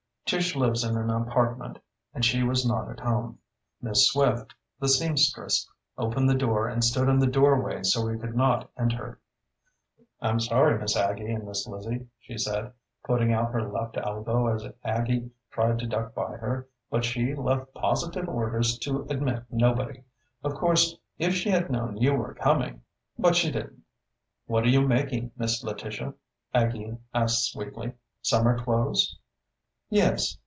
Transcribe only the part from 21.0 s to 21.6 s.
if she